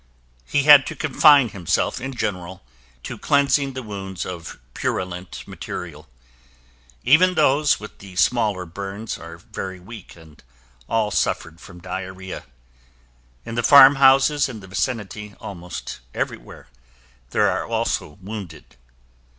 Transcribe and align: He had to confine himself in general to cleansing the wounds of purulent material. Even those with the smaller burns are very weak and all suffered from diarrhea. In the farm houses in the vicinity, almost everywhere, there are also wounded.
He 0.47 0.63
had 0.63 0.87
to 0.87 0.95
confine 0.95 1.49
himself 1.49 2.01
in 2.01 2.15
general 2.15 2.63
to 3.03 3.19
cleansing 3.19 3.73
the 3.73 3.83
wounds 3.83 4.25
of 4.25 4.57
purulent 4.73 5.47
material. 5.47 6.09
Even 7.03 7.35
those 7.35 7.79
with 7.79 7.99
the 7.99 8.15
smaller 8.15 8.65
burns 8.65 9.19
are 9.19 9.37
very 9.37 9.79
weak 9.79 10.15
and 10.15 10.43
all 10.89 11.11
suffered 11.11 11.61
from 11.61 11.81
diarrhea. 11.81 12.45
In 13.45 13.53
the 13.53 13.61
farm 13.61 13.97
houses 13.97 14.49
in 14.49 14.59
the 14.59 14.65
vicinity, 14.67 15.35
almost 15.39 15.99
everywhere, 16.15 16.67
there 17.29 17.51
are 17.51 17.67
also 17.67 18.17
wounded. 18.23 18.77